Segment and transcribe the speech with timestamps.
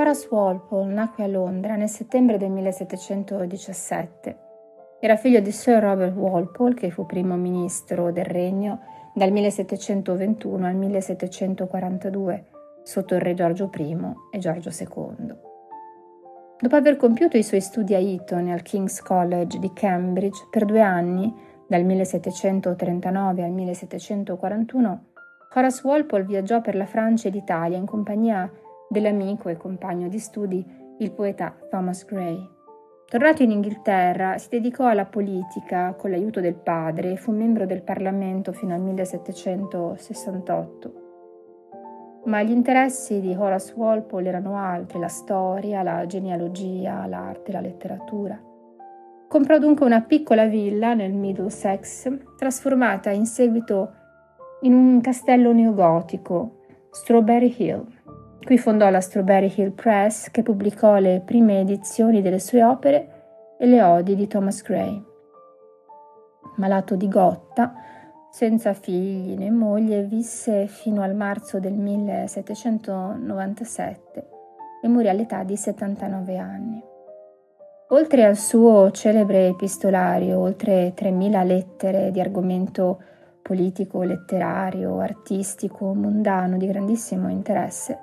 [0.00, 4.38] Horace Walpole nacque a Londra nel settembre del 1717.
[4.98, 8.80] Era figlio di Sir Robert Walpole, che fu primo ministro del regno
[9.14, 12.44] dal 1721 al 1742
[12.82, 13.98] sotto il re Giorgio I
[14.32, 15.34] e Giorgio II.
[16.60, 20.64] Dopo aver compiuto i suoi studi a Eton e al King's College di Cambridge per
[20.64, 21.30] due anni,
[21.68, 25.04] dal 1739 al 1741,
[25.52, 28.50] Horace Walpole viaggiò per la Francia ed Italia in compagnia
[28.90, 30.66] dell'amico e compagno di studi,
[30.98, 32.36] il poeta Thomas Gray.
[33.08, 37.82] Tornato in Inghilterra, si dedicò alla politica con l'aiuto del padre e fu membro del
[37.82, 41.08] Parlamento fino al 1768.
[42.24, 48.40] Ma gli interessi di Horace Walpole erano altri, la storia, la genealogia, l'arte, la letteratura.
[49.28, 53.92] Comprò dunque una piccola villa nel Middlesex, trasformata in seguito
[54.62, 56.58] in un castello neogotico,
[56.90, 57.86] Strawberry Hill.
[58.44, 63.66] Qui fondò la Strawberry Hill Press, che pubblicò le prime edizioni delle sue opere e
[63.66, 65.04] le odie di Thomas Gray.
[66.56, 67.74] Malato di gotta,
[68.30, 74.28] senza figli né moglie, visse fino al marzo del 1797
[74.82, 76.82] e morì all'età di 79 anni.
[77.88, 83.02] Oltre al suo celebre epistolario, oltre 3.000 lettere di argomento
[83.42, 87.98] politico, letterario, artistico, mondano di grandissimo interesse,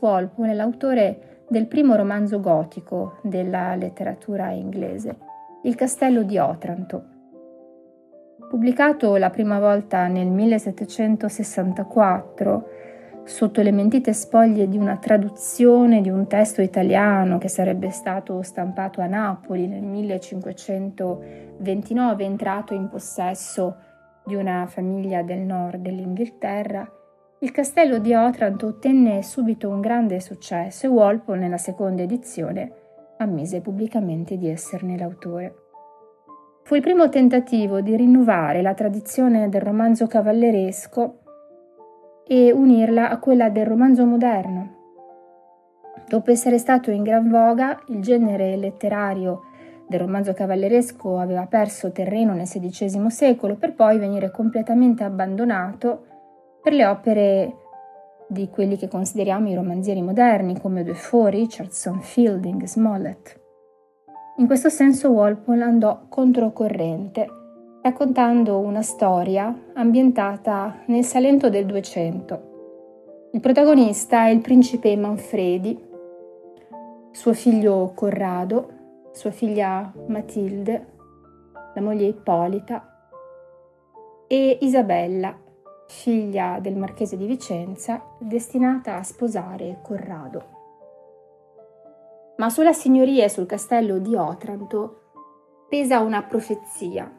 [0.00, 5.16] Walpole è l'autore del primo romanzo gotico della letteratura inglese,
[5.62, 7.16] Il castello di Otranto,
[8.48, 12.68] Pubblicato la prima volta nel 1764
[13.24, 19.02] sotto le mentite spoglie di una traduzione di un testo italiano che sarebbe stato stampato
[19.02, 23.76] a Napoli nel 1529, entrato in possesso
[24.24, 26.90] di una famiglia del nord dell'Inghilterra,
[27.40, 32.72] il castello di Otranto ottenne subito un grande successo e Walpole nella seconda edizione
[33.18, 35.54] ammise pubblicamente di esserne l'autore.
[36.64, 41.18] Fu il primo tentativo di rinnovare la tradizione del romanzo cavalleresco
[42.26, 44.76] e unirla a quella del romanzo moderno.
[46.08, 49.42] Dopo essere stato in gran voga, il genere letterario
[49.86, 56.04] del romanzo cavalleresco aveva perso terreno nel XVI secolo per poi venire completamente abbandonato
[56.62, 57.56] per le opere
[58.28, 63.40] di quelli che consideriamo i romanzieri moderni come Defoe, Richardson, Fielding, Smollett.
[64.36, 67.26] In questo senso Walpole andò controcorrente,
[67.82, 73.30] raccontando una storia ambientata nel Salento del 200.
[73.32, 75.86] Il protagonista è il principe Manfredi,
[77.10, 78.76] suo figlio Corrado,
[79.12, 80.86] sua figlia Matilde,
[81.74, 83.10] la moglie Ippolita
[84.26, 85.36] e Isabella,
[85.88, 90.56] figlia del marchese di Vicenza, destinata a sposare Corrado
[92.38, 95.00] ma sulla signoria e sul castello di Otranto
[95.68, 97.12] pesa una profezia.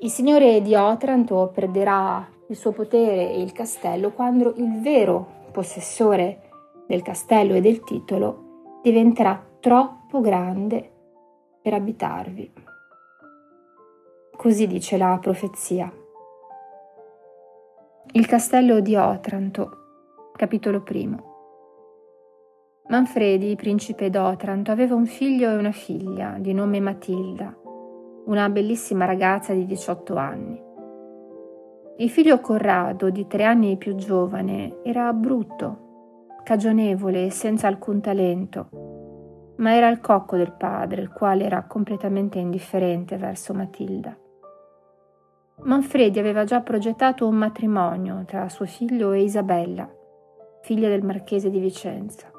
[0.00, 6.50] Il signore di Otranto perderà il suo potere e il castello quando il vero possessore
[6.86, 10.92] del castello e del titolo diventerà troppo grande
[11.60, 12.67] per abitarvi.
[14.38, 15.92] Così dice la profezia.
[18.12, 19.70] Il castello di Otranto,
[20.36, 21.24] capitolo primo.
[22.86, 27.52] Manfredi, principe d'Otranto, aveva un figlio e una figlia di nome Matilda,
[28.26, 30.62] una bellissima ragazza di 18 anni.
[31.96, 38.68] Il figlio Corrado, di tre anni più giovane, era brutto, cagionevole e senza alcun talento,
[39.56, 44.16] ma era il cocco del padre, il quale era completamente indifferente verso Matilda.
[45.60, 49.88] Manfredi aveva già progettato un matrimonio tra suo figlio e Isabella,
[50.62, 52.30] figlia del marchese di Vicenza.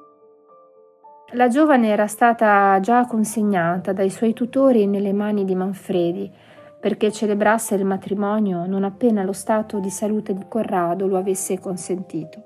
[1.34, 6.32] La giovane era stata già consegnata dai suoi tutori nelle mani di Manfredi
[6.80, 12.44] perché celebrasse il matrimonio non appena lo stato di salute di Corrado lo avesse consentito.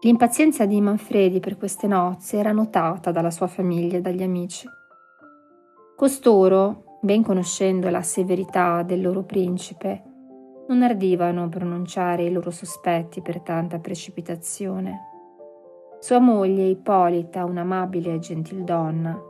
[0.00, 4.68] L'impazienza di Manfredi per queste nozze era notata dalla sua famiglia e dagli amici.
[5.96, 10.02] Costoro, ben conoscendo la severità del loro principe,
[10.68, 15.14] non ardivano pronunciare i loro sospetti per tanta precipitazione.
[16.00, 19.20] Sua moglie, Ippolita, un'amabile e gentildonna,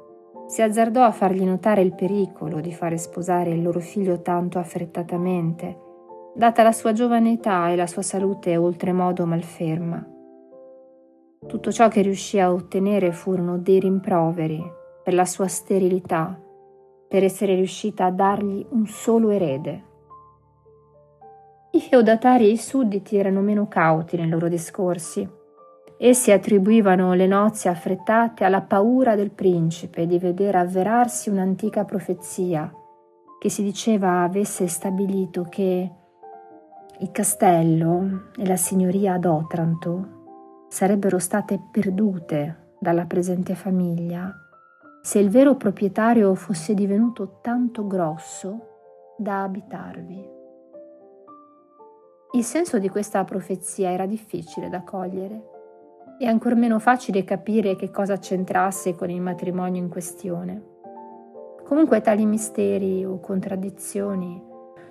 [0.46, 5.78] si azzardò a fargli notare il pericolo di fare sposare il loro figlio tanto affrettatamente,
[6.34, 10.06] data la sua giovane età e la sua salute oltremodo malferma.
[11.46, 14.62] Tutto ciò che riuscì a ottenere furono dei rimproveri
[15.02, 16.38] per la sua sterilità,
[17.16, 19.84] per essere riuscita a dargli un solo erede.
[21.70, 25.26] I feudatari e i sudditi erano meno cauti nei loro discorsi.
[25.96, 32.70] Essi attribuivano le nozze affrettate alla paura del principe di vedere avverarsi un'antica profezia
[33.38, 35.90] che si diceva avesse stabilito che
[36.98, 44.34] il castello e la signoria ad Otranto sarebbero state perdute dalla presente famiglia
[45.06, 50.28] se il vero proprietario fosse divenuto tanto grosso da abitarvi.
[52.32, 55.42] Il senso di questa profezia era difficile da cogliere
[56.18, 60.60] e ancor meno facile capire che cosa c'entrasse con il matrimonio in questione.
[61.62, 64.42] Comunque tali misteri o contraddizioni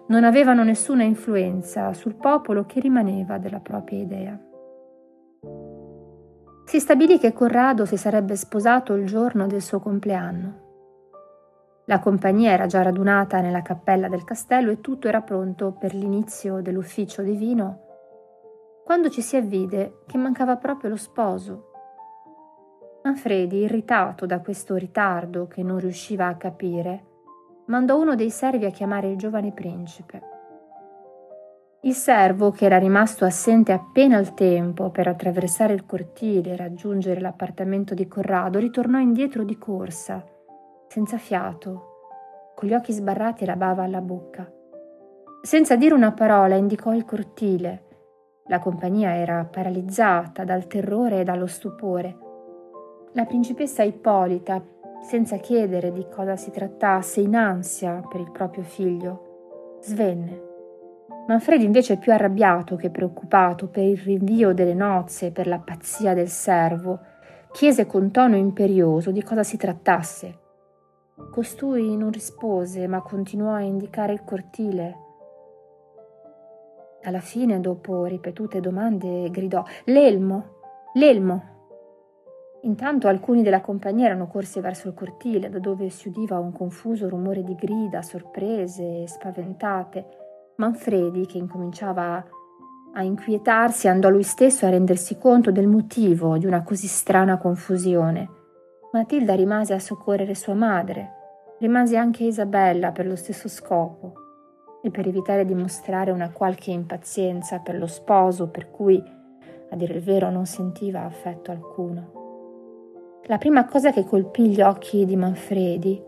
[0.08, 4.40] non avevano nessuna influenza sul popolo che rimaneva della propria idea.
[6.66, 10.64] Si stabilì che Corrado si sarebbe sposato il giorno del suo compleanno.
[11.86, 16.62] La compagnia era già radunata nella cappella del castello e tutto era pronto per l'inizio
[16.62, 17.82] dell'ufficio divino,
[18.84, 21.70] quando ci si avvide che mancava proprio lo sposo.
[23.04, 27.06] Manfredi, irritato da questo ritardo che non riusciva a capire,
[27.68, 30.35] mandò uno dei servi a chiamare il giovane principe.
[31.86, 37.22] Il servo, che era rimasto assente appena il tempo per attraversare il cortile e raggiungere
[37.22, 40.26] l'appartamento di Corrado, ritornò indietro di corsa,
[40.88, 44.52] senza fiato, con gli occhi sbarrati e la bava alla bocca.
[45.44, 47.84] Senza dire una parola indicò il cortile.
[48.48, 52.18] La compagnia era paralizzata dal terrore e dallo stupore.
[53.12, 54.60] La principessa Ippolita
[55.04, 59.78] senza chiedere di cosa si trattasse, in ansia per il proprio figlio.
[59.82, 60.45] Svenne.
[61.28, 66.14] Manfredi invece più arrabbiato che preoccupato per il rinvio delle nozze e per la pazzia
[66.14, 67.00] del servo,
[67.52, 70.40] chiese con tono imperioso di cosa si trattasse.
[71.32, 74.98] Costui non rispose, ma continuò a indicare il cortile.
[77.04, 80.54] Alla fine, dopo ripetute domande, gridò L'elmo!
[80.94, 81.54] L'elmo!
[82.62, 87.10] Intanto alcuni della compagnia erano corsi verso il cortile, da dove si udiva un confuso
[87.10, 90.25] rumore di grida, sorprese e spaventate.
[90.58, 92.26] Manfredi, che incominciava
[92.94, 98.30] a inquietarsi, andò lui stesso a rendersi conto del motivo di una così strana confusione.
[98.94, 101.12] Matilda rimase a soccorrere sua madre,
[101.60, 104.14] rimase anche Isabella per lo stesso scopo
[104.82, 109.04] e per evitare di mostrare una qualche impazienza per lo sposo per cui,
[109.70, 112.24] a dire il vero, non sentiva affetto alcuno.
[113.24, 116.05] La prima cosa che colpì gli occhi di Manfredi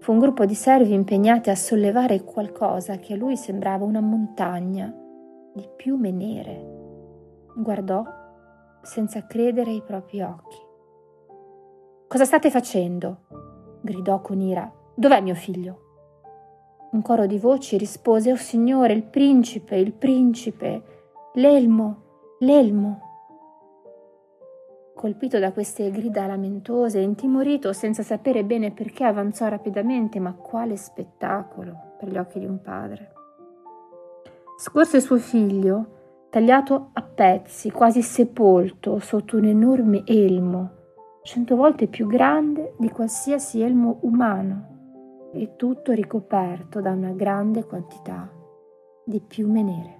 [0.00, 4.94] fu un gruppo di servi impegnati a sollevare qualcosa che a lui sembrava una montagna
[5.54, 6.76] di piume nere.
[7.56, 8.04] Guardò
[8.82, 10.56] senza credere ai propri occhi.
[12.06, 13.22] Cosa state facendo?
[13.82, 14.72] gridò con ira.
[14.94, 15.82] Dov'è mio figlio?
[16.92, 20.82] Un coro di voci rispose: Oh signore, il principe, il principe,
[21.34, 22.02] l'elmo,
[22.38, 23.07] l'elmo.
[24.98, 31.94] Colpito da queste grida lamentose, intimorito, senza sapere bene perché, avanzò rapidamente, ma quale spettacolo
[32.00, 33.12] per gli occhi di un padre.
[34.58, 40.70] Scorse suo figlio, tagliato a pezzi, quasi sepolto sotto un enorme elmo,
[41.22, 48.28] cento volte più grande di qualsiasi elmo umano, e tutto ricoperto da una grande quantità
[49.04, 49.97] di piume nere.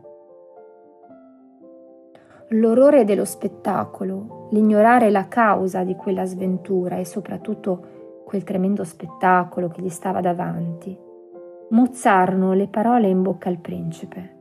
[2.52, 9.82] L'orrore dello spettacolo, l'ignorare la causa di quella sventura e soprattutto quel tremendo spettacolo che
[9.82, 10.96] gli stava davanti,
[11.70, 14.36] mozzarono le parole in bocca al principe.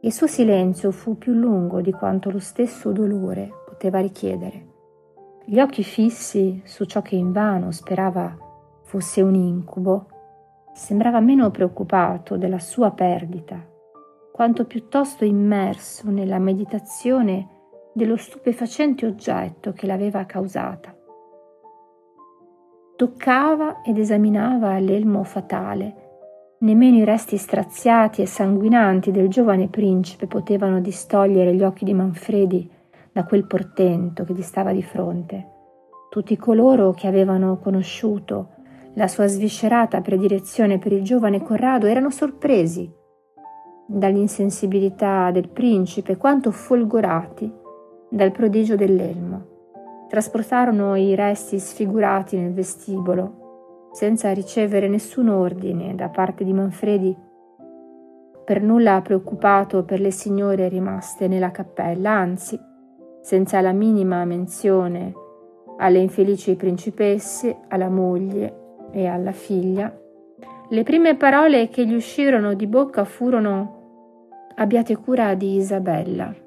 [0.00, 4.66] Il suo silenzio fu più lungo di quanto lo stesso dolore poteva richiedere.
[5.44, 8.34] Gli occhi fissi su ciò che invano sperava
[8.84, 10.06] fosse un incubo,
[10.72, 13.72] sembrava meno preoccupato della sua perdita
[14.34, 17.50] quanto piuttosto immerso nella meditazione
[17.92, 20.92] dello stupefacente oggetto che l'aveva causata.
[22.96, 26.56] Toccava ed esaminava l'elmo fatale.
[26.58, 32.68] Nemmeno i resti straziati e sanguinanti del giovane principe potevano distogliere gli occhi di Manfredi
[33.12, 35.46] da quel portento che gli stava di fronte.
[36.10, 38.48] Tutti coloro che avevano conosciuto
[38.94, 43.02] la sua sviscerata predilezione per il giovane Corrado erano sorpresi
[43.86, 47.52] dall'insensibilità del principe quanto folgorati
[48.08, 49.52] dal prodigio dell'elmo.
[50.08, 57.16] Trasportarono i resti sfigurati nel vestibolo, senza ricevere nessun ordine da parte di Manfredi,
[58.44, 62.58] per nulla preoccupato per le signore rimaste nella cappella, anzi,
[63.22, 65.12] senza la minima menzione
[65.78, 69.92] alle infelici principesse, alla moglie e alla figlia
[70.74, 73.73] le prime parole che gli uscirono di bocca furono
[74.56, 76.43] abbiate cura di Isabella,